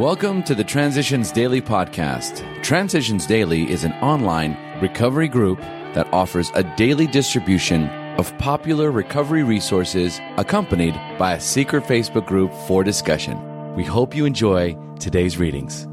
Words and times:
Welcome 0.00 0.42
to 0.44 0.54
the 0.54 0.64
Transitions 0.64 1.30
Daily 1.30 1.60
podcast. 1.60 2.62
Transitions 2.62 3.26
Daily 3.26 3.70
is 3.70 3.84
an 3.84 3.92
online 4.00 4.56
recovery 4.80 5.28
group 5.28 5.60
that 5.92 6.10
offers 6.10 6.50
a 6.54 6.64
daily 6.78 7.06
distribution 7.06 7.86
of 8.16 8.36
popular 8.38 8.90
recovery 8.90 9.42
resources 9.42 10.18
accompanied 10.38 10.94
by 11.18 11.34
a 11.34 11.40
secret 11.40 11.84
Facebook 11.84 12.26
group 12.26 12.50
for 12.66 12.82
discussion. 12.82 13.36
We 13.74 13.84
hope 13.84 14.16
you 14.16 14.24
enjoy 14.24 14.74
today's 14.98 15.36
readings. 15.36 15.86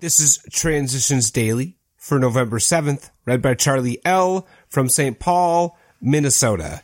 This 0.00 0.18
is 0.18 0.44
Transitions 0.50 1.30
Daily 1.30 1.76
for 1.96 2.18
November 2.18 2.58
7th, 2.58 3.10
read 3.26 3.42
by 3.42 3.54
Charlie 3.54 4.00
L. 4.04 4.44
from 4.68 4.88
St. 4.88 5.20
Paul, 5.20 5.78
Minnesota. 6.00 6.82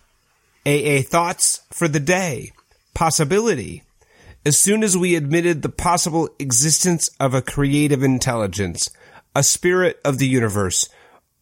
AA 0.65 1.03
thoughts 1.03 1.61
for 1.73 1.89
the 1.89 1.99
day. 1.99 2.53
Possibility. 2.95 3.83
As 4.49 4.57
soon 4.59 4.83
as 4.83 4.97
we 4.97 5.15
admitted 5.15 5.61
the 5.61 5.69
possible 5.69 6.31
existence 6.39 7.11
of 7.21 7.35
a 7.35 7.43
creative 7.43 8.03
intelligence, 8.03 8.89
a 9.37 9.43
spirit 9.43 10.01
of 10.07 10.17
the 10.17 10.27
universe, 10.27 10.89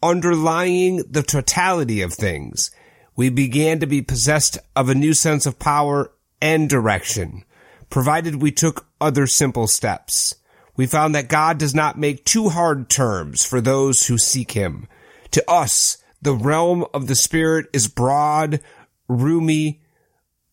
underlying 0.02 1.04
the 1.08 1.22
totality 1.22 2.02
of 2.02 2.12
things, 2.12 2.72
we 3.14 3.28
began 3.30 3.78
to 3.78 3.86
be 3.86 4.02
possessed 4.02 4.58
of 4.74 4.88
a 4.88 4.94
new 4.96 5.14
sense 5.14 5.46
of 5.46 5.60
power 5.60 6.10
and 6.42 6.68
direction, 6.68 7.44
provided 7.90 8.42
we 8.42 8.50
took 8.50 8.88
other 9.00 9.28
simple 9.28 9.68
steps. 9.68 10.34
We 10.74 10.88
found 10.88 11.14
that 11.14 11.28
God 11.28 11.58
does 11.58 11.76
not 11.76 11.96
make 11.96 12.24
too 12.24 12.48
hard 12.48 12.90
terms 12.90 13.44
for 13.44 13.60
those 13.60 14.08
who 14.08 14.18
seek 14.18 14.50
Him. 14.50 14.88
To 15.30 15.48
us, 15.48 15.98
the 16.20 16.34
realm 16.34 16.84
of 16.92 17.06
the 17.06 17.14
Spirit 17.14 17.66
is 17.72 17.86
broad, 17.86 18.58
roomy, 19.06 19.80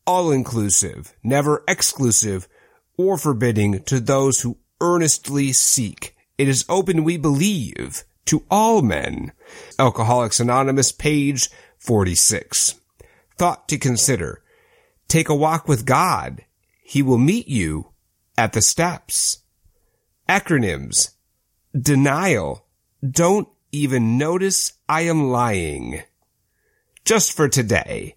all 0.06 0.32
inclusive, 0.32 1.14
never 1.24 1.64
exclusive 1.68 2.48
or 2.98 3.18
forbidding 3.18 3.84
to 3.84 4.00
those 4.00 4.42
who 4.42 4.58
earnestly 4.82 5.54
seek. 5.54 6.16
It 6.38 6.48
is 6.48 6.66
open, 6.68 7.04
we 7.04 7.18
believe, 7.18 8.04
to 8.26 8.46
all 8.50 8.82
men. 8.82 9.32
Alcoholics 9.80 10.40
Anonymous, 10.40 10.92
page 10.92 11.50
46. 11.78 12.76
Thought 13.38 13.68
to 13.70 13.78
consider. 13.78 14.42
Take 15.08 15.30
a 15.30 15.36
walk 15.36 15.68
with 15.68 15.86
God. 15.86 16.44
He 16.84 17.02
will 17.02 17.18
meet 17.18 17.48
you 17.48 17.92
at 18.38 18.54
the 18.54 18.62
steps. 18.62 19.40
Acronyms. 20.28 21.12
Denial. 21.80 22.66
Don't 23.08 23.48
even 23.72 24.18
notice 24.18 24.74
I 24.88 25.02
am 25.02 25.30
lying. 25.30 26.04
Just 27.06 27.34
for 27.34 27.50
today. 27.50 28.16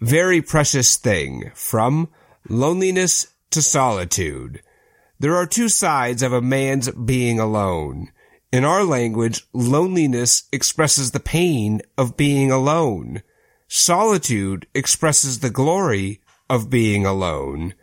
Very 0.00 0.40
precious 0.42 0.96
thing 0.96 1.50
from 1.56 2.08
loneliness 2.48 3.34
to 3.50 3.60
solitude. 3.60 4.62
There 5.18 5.34
are 5.34 5.44
two 5.44 5.68
sides 5.68 6.22
of 6.22 6.32
a 6.32 6.40
man's 6.40 6.88
being 6.92 7.40
alone. 7.40 8.12
In 8.52 8.64
our 8.64 8.84
language, 8.84 9.44
loneliness 9.52 10.44
expresses 10.52 11.10
the 11.10 11.18
pain 11.18 11.82
of 11.98 12.16
being 12.16 12.52
alone. 12.52 13.24
Solitude 13.66 14.68
expresses 14.72 15.40
the 15.40 15.50
glory 15.50 16.20
of 16.48 16.70
being 16.70 17.04
alone. 17.04 17.74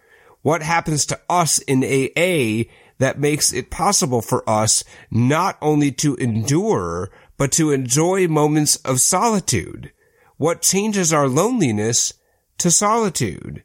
What 0.41 0.61
happens 0.61 1.05
to 1.07 1.19
us 1.29 1.59
in 1.59 1.83
AA 1.83 2.71
that 2.97 3.19
makes 3.19 3.51
it 3.51 3.69
possible 3.69 4.21
for 4.21 4.49
us 4.49 4.85
not 5.11 5.57
only 5.61 5.91
to 5.91 6.15
endure, 6.15 7.11
but 7.37 7.51
to 7.53 7.71
enjoy 7.71 8.29
moments 8.29 8.77
of 8.77 9.01
solitude? 9.01 9.91
What 10.37 10.61
changes 10.61 11.13
our 11.13 11.29
loneliness 11.29 12.13
to 12.57 12.69
solitude? 12.69 13.63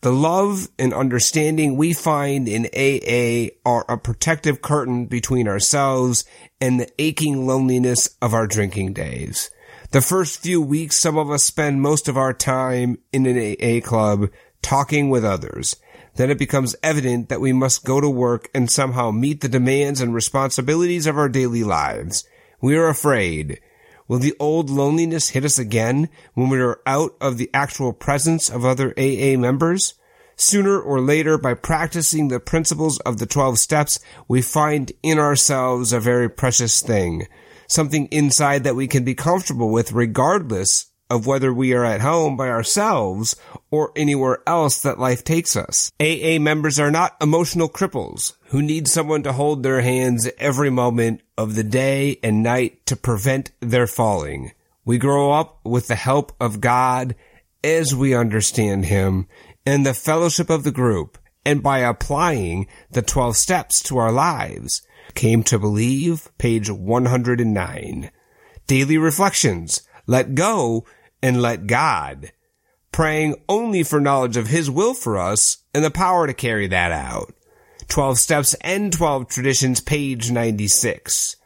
The 0.00 0.12
love 0.12 0.68
and 0.78 0.92
understanding 0.92 1.76
we 1.76 1.92
find 1.92 2.48
in 2.48 2.66
AA 2.66 3.54
are 3.64 3.84
a 3.88 3.96
protective 3.96 4.60
curtain 4.60 5.06
between 5.06 5.46
ourselves 5.46 6.24
and 6.60 6.80
the 6.80 6.90
aching 7.00 7.46
loneliness 7.46 8.16
of 8.20 8.34
our 8.34 8.48
drinking 8.48 8.94
days. 8.94 9.50
The 9.92 10.00
first 10.00 10.40
few 10.40 10.60
weeks, 10.60 10.96
some 10.96 11.16
of 11.16 11.30
us 11.30 11.44
spend 11.44 11.82
most 11.82 12.08
of 12.08 12.16
our 12.16 12.32
time 12.32 12.98
in 13.12 13.26
an 13.26 13.56
AA 13.60 13.80
club 13.80 14.28
talking 14.60 15.10
with 15.10 15.24
others. 15.24 15.76
Then 16.16 16.30
it 16.30 16.38
becomes 16.38 16.74
evident 16.82 17.28
that 17.28 17.40
we 17.40 17.52
must 17.52 17.84
go 17.84 18.00
to 18.00 18.10
work 18.10 18.48
and 18.52 18.68
somehow 18.68 19.12
meet 19.12 19.40
the 19.40 19.48
demands 19.48 20.00
and 20.00 20.12
responsibilities 20.12 21.06
of 21.06 21.16
our 21.16 21.28
daily 21.28 21.62
lives. 21.62 22.24
We 22.60 22.76
are 22.76 22.88
afraid. 22.88 23.60
Will 24.08 24.18
the 24.18 24.34
old 24.40 24.70
loneliness 24.70 25.28
hit 25.28 25.44
us 25.44 25.58
again 25.58 26.08
when 26.32 26.48
we 26.48 26.58
are 26.60 26.80
out 26.86 27.14
of 27.20 27.36
the 27.36 27.50
actual 27.52 27.92
presence 27.92 28.48
of 28.48 28.64
other 28.64 28.94
AA 28.98 29.36
members? 29.36 29.94
Sooner 30.34 30.80
or 30.80 31.00
later, 31.00 31.36
by 31.36 31.54
practicing 31.54 32.28
the 32.28 32.40
principles 32.40 32.98
of 33.00 33.18
the 33.18 33.26
12 33.26 33.58
steps, 33.58 33.98
we 34.26 34.40
find 34.40 34.92
in 35.02 35.18
ourselves 35.18 35.92
a 35.92 36.00
very 36.00 36.30
precious 36.30 36.80
thing. 36.80 37.26
Something 37.66 38.06
inside 38.06 38.64
that 38.64 38.76
we 38.76 38.86
can 38.86 39.04
be 39.04 39.14
comfortable 39.14 39.70
with 39.70 39.92
regardless 39.92 40.86
of 41.10 41.26
whether 41.26 41.52
we 41.52 41.72
are 41.72 41.84
at 41.84 42.00
home 42.00 42.36
by 42.36 42.48
ourselves 42.48 43.36
or 43.70 43.92
anywhere 43.96 44.38
else 44.46 44.82
that 44.82 44.98
life 44.98 45.24
takes 45.24 45.56
us. 45.56 45.90
AA 46.00 46.38
members 46.38 46.78
are 46.78 46.90
not 46.90 47.16
emotional 47.20 47.68
cripples 47.68 48.34
who 48.46 48.62
need 48.62 48.88
someone 48.88 49.22
to 49.22 49.32
hold 49.32 49.62
their 49.62 49.80
hands 49.80 50.28
every 50.38 50.70
moment 50.70 51.22
of 51.36 51.54
the 51.54 51.64
day 51.64 52.18
and 52.22 52.42
night 52.42 52.84
to 52.86 52.96
prevent 52.96 53.50
their 53.60 53.86
falling. 53.86 54.52
We 54.84 54.98
grow 54.98 55.32
up 55.32 55.60
with 55.64 55.88
the 55.88 55.94
help 55.94 56.32
of 56.40 56.60
God 56.60 57.14
as 57.62 57.94
we 57.94 58.14
understand 58.14 58.86
Him 58.86 59.26
and 59.66 59.84
the 59.84 59.94
fellowship 59.94 60.50
of 60.50 60.64
the 60.64 60.72
group 60.72 61.18
and 61.44 61.62
by 61.62 61.78
applying 61.78 62.66
the 62.90 63.02
12 63.02 63.36
steps 63.36 63.82
to 63.84 63.98
our 63.98 64.12
lives. 64.12 64.82
Came 65.14 65.42
to 65.44 65.58
believe, 65.58 66.30
page 66.38 66.70
109. 66.70 68.10
Daily 68.66 68.98
reflections. 68.98 69.82
Let 70.06 70.34
go 70.34 70.84
and 71.22 71.42
let 71.42 71.66
God. 71.66 72.32
Praying 72.92 73.36
only 73.48 73.82
for 73.82 74.00
knowledge 74.00 74.36
of 74.36 74.48
His 74.48 74.70
will 74.70 74.94
for 74.94 75.18
us 75.18 75.58
and 75.74 75.84
the 75.84 75.90
power 75.90 76.26
to 76.26 76.34
carry 76.34 76.66
that 76.68 76.92
out. 76.92 77.34
12 77.88 78.18
Steps 78.18 78.54
and 78.60 78.92
12 78.92 79.28
Traditions, 79.28 79.80
page 79.80 80.30
96. 80.30 81.36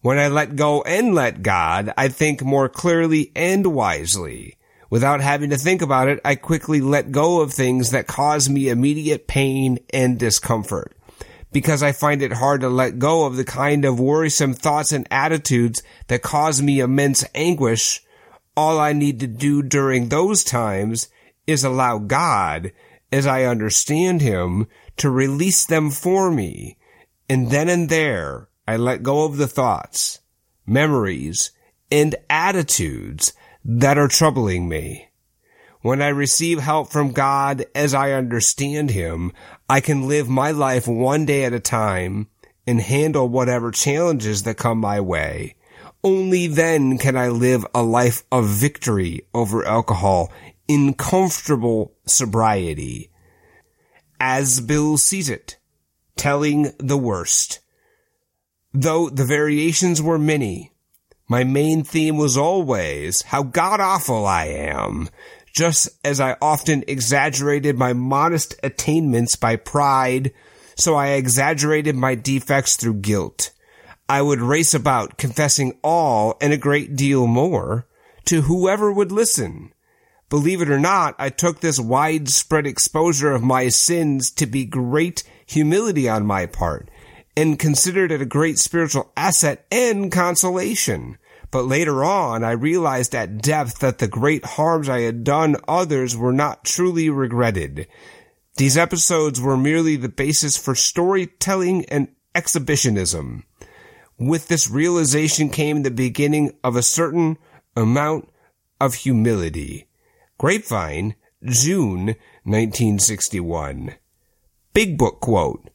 When 0.00 0.18
I 0.18 0.28
let 0.28 0.56
go 0.56 0.82
and 0.82 1.14
let 1.14 1.42
God, 1.42 1.92
I 1.96 2.08
think 2.08 2.42
more 2.42 2.68
clearly 2.68 3.32
and 3.34 3.66
wisely. 3.66 4.56
Without 4.88 5.20
having 5.20 5.50
to 5.50 5.56
think 5.56 5.82
about 5.82 6.08
it, 6.08 6.20
I 6.24 6.36
quickly 6.36 6.80
let 6.80 7.10
go 7.10 7.40
of 7.40 7.52
things 7.52 7.90
that 7.90 8.06
cause 8.06 8.48
me 8.48 8.68
immediate 8.68 9.26
pain 9.26 9.78
and 9.92 10.18
discomfort. 10.18 10.96
Because 11.52 11.82
I 11.82 11.92
find 11.92 12.22
it 12.22 12.34
hard 12.34 12.60
to 12.60 12.68
let 12.68 12.98
go 12.98 13.26
of 13.26 13.36
the 13.36 13.44
kind 13.44 13.84
of 13.84 13.98
worrisome 13.98 14.54
thoughts 14.54 14.92
and 14.92 15.08
attitudes 15.10 15.82
that 16.06 16.22
cause 16.22 16.62
me 16.62 16.80
immense 16.80 17.24
anguish, 17.34 18.02
all 18.56 18.80
I 18.80 18.92
need 18.92 19.20
to 19.20 19.26
do 19.26 19.62
during 19.62 20.08
those 20.08 20.42
times 20.42 21.08
is 21.46 21.64
allow 21.64 21.98
God, 21.98 22.72
as 23.12 23.26
I 23.26 23.44
understand 23.44 24.22
Him, 24.22 24.66
to 24.96 25.10
release 25.10 25.64
them 25.64 25.90
for 25.90 26.30
me. 26.30 26.78
And 27.28 27.50
then 27.50 27.68
and 27.68 27.88
there, 27.88 28.48
I 28.66 28.76
let 28.76 29.02
go 29.02 29.24
of 29.24 29.36
the 29.36 29.46
thoughts, 29.46 30.20
memories, 30.66 31.50
and 31.90 32.16
attitudes 32.30 33.32
that 33.64 33.98
are 33.98 34.08
troubling 34.08 34.68
me. 34.68 35.08
When 35.82 36.00
I 36.02 36.08
receive 36.08 36.58
help 36.60 36.90
from 36.90 37.12
God 37.12 37.64
as 37.74 37.94
I 37.94 38.12
understand 38.12 38.90
Him, 38.90 39.32
I 39.68 39.80
can 39.80 40.08
live 40.08 40.28
my 40.28 40.50
life 40.50 40.88
one 40.88 41.26
day 41.26 41.44
at 41.44 41.52
a 41.52 41.60
time 41.60 42.28
and 42.66 42.80
handle 42.80 43.28
whatever 43.28 43.70
challenges 43.70 44.42
that 44.44 44.56
come 44.56 44.78
my 44.78 45.00
way. 45.00 45.55
Only 46.06 46.46
then 46.46 46.98
can 46.98 47.16
I 47.16 47.30
live 47.30 47.66
a 47.74 47.82
life 47.82 48.22
of 48.30 48.46
victory 48.46 49.22
over 49.34 49.66
alcohol 49.66 50.32
in 50.68 50.94
comfortable 50.94 51.96
sobriety. 52.06 53.10
As 54.20 54.60
Bill 54.60 54.98
sees 54.98 55.28
it, 55.28 55.58
telling 56.14 56.70
the 56.78 56.96
worst. 56.96 57.58
Though 58.72 59.10
the 59.10 59.24
variations 59.24 60.00
were 60.00 60.16
many, 60.16 60.70
my 61.28 61.42
main 61.42 61.82
theme 61.82 62.18
was 62.18 62.36
always 62.36 63.22
how 63.22 63.42
god 63.42 63.80
awful 63.80 64.26
I 64.26 64.44
am, 64.44 65.08
just 65.56 65.88
as 66.04 66.20
I 66.20 66.36
often 66.40 66.84
exaggerated 66.86 67.76
my 67.76 67.94
modest 67.94 68.54
attainments 68.62 69.34
by 69.34 69.56
pride, 69.56 70.32
so 70.76 70.94
I 70.94 71.14
exaggerated 71.14 71.96
my 71.96 72.14
defects 72.14 72.76
through 72.76 73.00
guilt. 73.00 73.50
I 74.08 74.22
would 74.22 74.40
race 74.40 74.72
about 74.72 75.18
confessing 75.18 75.78
all 75.82 76.36
and 76.40 76.52
a 76.52 76.58
great 76.58 76.94
deal 76.94 77.26
more 77.26 77.86
to 78.26 78.42
whoever 78.42 78.92
would 78.92 79.10
listen. 79.10 79.72
Believe 80.28 80.60
it 80.60 80.70
or 80.70 80.78
not, 80.78 81.14
I 81.18 81.28
took 81.28 81.60
this 81.60 81.78
widespread 81.78 82.66
exposure 82.66 83.32
of 83.32 83.42
my 83.42 83.68
sins 83.68 84.30
to 84.32 84.46
be 84.46 84.64
great 84.64 85.22
humility 85.46 86.08
on 86.08 86.26
my 86.26 86.46
part 86.46 86.90
and 87.36 87.58
considered 87.58 88.10
it 88.10 88.22
a 88.22 88.26
great 88.26 88.58
spiritual 88.58 89.12
asset 89.16 89.66
and 89.70 90.10
consolation. 90.10 91.18
But 91.50 91.66
later 91.66 92.02
on, 92.02 92.42
I 92.42 92.52
realized 92.52 93.14
at 93.14 93.40
depth 93.40 93.78
that 93.78 93.98
the 93.98 94.08
great 94.08 94.44
harms 94.44 94.88
I 94.88 95.00
had 95.00 95.22
done 95.22 95.56
others 95.68 96.16
were 96.16 96.32
not 96.32 96.64
truly 96.64 97.08
regretted. 97.08 97.86
These 98.56 98.76
episodes 98.76 99.40
were 99.40 99.56
merely 99.56 99.96
the 99.96 100.08
basis 100.08 100.56
for 100.56 100.74
storytelling 100.74 101.84
and 101.86 102.08
exhibitionism. 102.34 103.44
With 104.18 104.48
this 104.48 104.70
realization 104.70 105.50
came 105.50 105.82
the 105.82 105.90
beginning 105.90 106.56
of 106.64 106.74
a 106.74 106.82
certain 106.82 107.36
amount 107.76 108.30
of 108.80 108.94
humility. 108.94 109.88
Grapevine, 110.38 111.16
June 111.44 112.16
1961. 112.44 113.94
Big 114.72 114.96
Book 114.96 115.20
quote. 115.20 115.68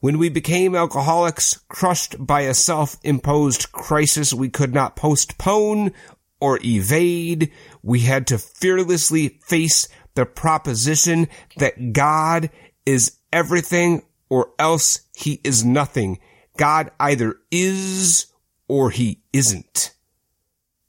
When 0.00 0.18
we 0.18 0.28
became 0.30 0.74
alcoholics, 0.74 1.60
crushed 1.68 2.16
by 2.26 2.42
a 2.42 2.54
self-imposed 2.54 3.70
crisis 3.70 4.34
we 4.34 4.48
could 4.48 4.74
not 4.74 4.96
postpone 4.96 5.92
or 6.40 6.58
evade, 6.64 7.52
we 7.82 8.00
had 8.00 8.26
to 8.28 8.38
fearlessly 8.38 9.38
face 9.46 9.86
the 10.14 10.26
proposition 10.26 11.28
that 11.58 11.92
God 11.92 12.50
is 12.84 13.18
everything 13.32 14.02
or 14.28 14.50
else 14.58 15.02
he 15.14 15.40
is 15.44 15.64
nothing. 15.64 16.18
God 16.56 16.90
either 16.98 17.36
is 17.50 18.26
or 18.68 18.90
he 18.90 19.22
isn't. 19.32 19.94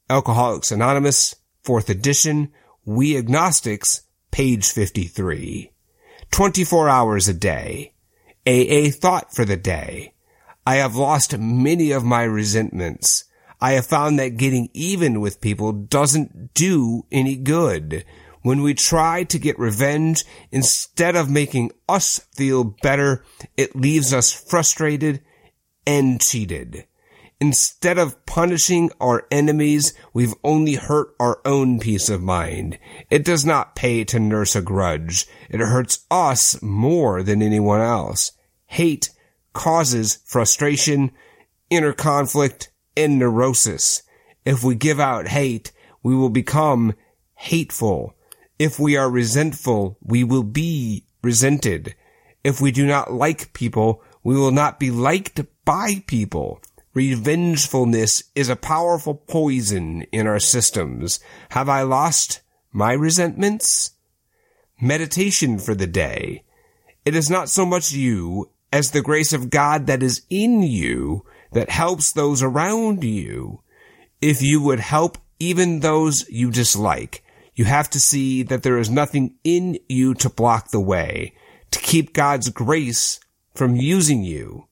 Alcoholics 0.08 0.70
Anonymous, 0.70 1.34
4th 1.64 1.88
edition, 1.88 2.52
We 2.84 3.16
Agnostics, 3.16 4.02
page 4.30 4.70
53. 4.70 5.72
24 6.30 6.88
hours 6.88 7.28
a 7.28 7.34
day. 7.34 7.92
AA 8.46 8.90
thought 8.90 9.34
for 9.34 9.44
the 9.44 9.56
day. 9.56 10.14
I 10.66 10.76
have 10.76 10.96
lost 10.96 11.38
many 11.38 11.92
of 11.92 12.04
my 12.04 12.22
resentments. 12.22 13.24
I 13.60 13.72
have 13.72 13.86
found 13.86 14.18
that 14.18 14.36
getting 14.36 14.68
even 14.72 15.20
with 15.20 15.40
people 15.40 15.72
doesn't 15.72 16.54
do 16.54 17.06
any 17.12 17.36
good. 17.36 18.04
When 18.42 18.62
we 18.62 18.74
try 18.74 19.22
to 19.24 19.38
get 19.38 19.58
revenge, 19.58 20.24
instead 20.50 21.14
of 21.14 21.30
making 21.30 21.70
us 21.88 22.18
feel 22.34 22.64
better, 22.64 23.24
it 23.56 23.76
leaves 23.76 24.12
us 24.12 24.32
frustrated 24.32 25.22
and 25.86 26.20
cheated. 26.20 26.86
Instead 27.40 27.98
of 27.98 28.24
punishing 28.24 28.88
our 29.00 29.26
enemies, 29.32 29.94
we've 30.12 30.34
only 30.44 30.74
hurt 30.74 31.12
our 31.18 31.40
own 31.44 31.80
peace 31.80 32.08
of 32.08 32.22
mind. 32.22 32.78
It 33.10 33.24
does 33.24 33.44
not 33.44 33.74
pay 33.74 34.04
to 34.04 34.20
nurse 34.20 34.54
a 34.54 34.62
grudge. 34.62 35.26
It 35.50 35.58
hurts 35.58 36.06
us 36.08 36.62
more 36.62 37.24
than 37.24 37.42
anyone 37.42 37.80
else. 37.80 38.30
Hate 38.66 39.10
causes 39.52 40.20
frustration, 40.24 41.10
inner 41.68 41.92
conflict, 41.92 42.70
and 42.96 43.18
neurosis. 43.18 44.02
If 44.44 44.62
we 44.62 44.76
give 44.76 45.00
out 45.00 45.26
hate, 45.26 45.72
we 46.02 46.14
will 46.14 46.30
become 46.30 46.94
hateful. 47.34 48.14
If 48.56 48.78
we 48.78 48.96
are 48.96 49.10
resentful, 49.10 49.98
we 50.00 50.22
will 50.22 50.44
be 50.44 51.06
resented. 51.22 51.96
If 52.44 52.60
we 52.60 52.70
do 52.70 52.86
not 52.86 53.12
like 53.12 53.52
people, 53.52 54.02
we 54.22 54.36
will 54.36 54.52
not 54.52 54.78
be 54.78 54.92
liked 54.92 55.40
by 55.64 56.02
people. 56.06 56.60
Revengefulness 56.94 58.24
is 58.34 58.48
a 58.48 58.56
powerful 58.56 59.14
poison 59.14 60.02
in 60.12 60.26
our 60.26 60.38
systems. 60.38 61.20
Have 61.50 61.68
I 61.68 61.82
lost 61.82 62.40
my 62.72 62.92
resentments? 62.92 63.92
Meditation 64.80 65.58
for 65.58 65.74
the 65.74 65.86
day. 65.86 66.44
It 67.04 67.16
is 67.16 67.30
not 67.30 67.48
so 67.48 67.64
much 67.64 67.92
you 67.92 68.50
as 68.72 68.90
the 68.90 69.02
grace 69.02 69.32
of 69.32 69.50
God 69.50 69.86
that 69.86 70.02
is 70.02 70.22
in 70.28 70.62
you 70.62 71.24
that 71.52 71.70
helps 71.70 72.12
those 72.12 72.42
around 72.42 73.04
you. 73.04 73.62
If 74.20 74.42
you 74.42 74.62
would 74.62 74.80
help 74.80 75.18
even 75.38 75.80
those 75.80 76.28
you 76.28 76.50
dislike, 76.50 77.24
you 77.54 77.64
have 77.64 77.90
to 77.90 78.00
see 78.00 78.42
that 78.44 78.62
there 78.62 78.78
is 78.78 78.90
nothing 78.90 79.34
in 79.44 79.78
you 79.88 80.14
to 80.14 80.30
block 80.30 80.70
the 80.70 80.80
way, 80.80 81.34
to 81.70 81.78
keep 81.78 82.12
God's 82.12 82.48
grace 82.48 83.20
from 83.54 83.76
using 83.76 84.22
you. 84.22 84.66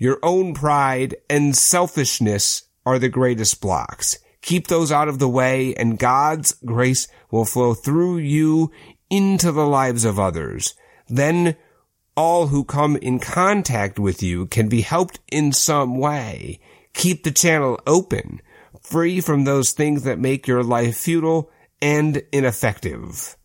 Your 0.00 0.18
own 0.22 0.54
pride 0.54 1.16
and 1.28 1.54
selfishness 1.54 2.62
are 2.86 2.98
the 2.98 3.10
greatest 3.10 3.60
blocks. 3.60 4.18
Keep 4.40 4.68
those 4.68 4.90
out 4.90 5.08
of 5.08 5.18
the 5.18 5.28
way 5.28 5.74
and 5.74 5.98
God's 5.98 6.54
grace 6.64 7.06
will 7.30 7.44
flow 7.44 7.74
through 7.74 8.16
you 8.16 8.72
into 9.10 9.52
the 9.52 9.66
lives 9.66 10.06
of 10.06 10.18
others. 10.18 10.74
Then 11.06 11.54
all 12.16 12.46
who 12.46 12.64
come 12.64 12.96
in 12.96 13.18
contact 13.18 13.98
with 13.98 14.22
you 14.22 14.46
can 14.46 14.70
be 14.70 14.80
helped 14.80 15.20
in 15.30 15.52
some 15.52 15.98
way. 15.98 16.60
Keep 16.94 17.22
the 17.22 17.30
channel 17.30 17.78
open, 17.86 18.40
free 18.80 19.20
from 19.20 19.44
those 19.44 19.72
things 19.72 20.04
that 20.04 20.18
make 20.18 20.48
your 20.48 20.62
life 20.62 20.96
futile 20.96 21.50
and 21.82 22.22
ineffective. 22.32 23.36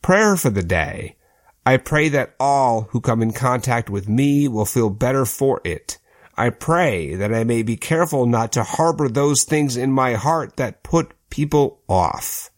Prayer 0.00 0.34
for 0.34 0.48
the 0.48 0.62
day. 0.62 1.17
I 1.68 1.76
pray 1.76 2.08
that 2.08 2.34
all 2.40 2.88
who 2.92 3.00
come 3.02 3.20
in 3.20 3.34
contact 3.34 3.90
with 3.90 4.08
me 4.08 4.48
will 4.48 4.64
feel 4.64 4.88
better 4.88 5.26
for 5.26 5.60
it. 5.64 5.98
I 6.34 6.48
pray 6.48 7.14
that 7.14 7.34
I 7.34 7.44
may 7.44 7.62
be 7.62 7.76
careful 7.76 8.24
not 8.24 8.52
to 8.52 8.62
harbor 8.62 9.10
those 9.10 9.44
things 9.44 9.76
in 9.76 9.92
my 9.92 10.14
heart 10.14 10.56
that 10.56 10.82
put 10.82 11.12
people 11.28 11.82
off. 11.86 12.50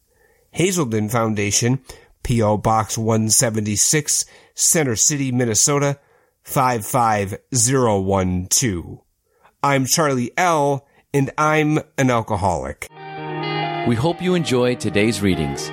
Hazelden 0.52 1.08
Foundation, 1.08 1.80
P.O. 2.22 2.58
Box 2.58 2.96
176, 2.96 4.26
Center 4.54 4.94
City, 4.94 5.32
Minnesota, 5.32 5.98
55012. 6.44 9.00
I'm 9.60 9.86
Charlie 9.86 10.30
L., 10.36 10.86
and 11.12 11.32
I'm 11.36 11.80
an 11.98 12.10
alcoholic. 12.10 12.86
We 13.88 13.96
hope 13.96 14.22
you 14.22 14.36
enjoyed 14.36 14.78
today's 14.78 15.20
readings. 15.20 15.72